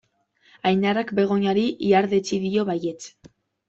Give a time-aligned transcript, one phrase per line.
[0.69, 3.01] Ainarak Begoñari ihardetsi dio baietz.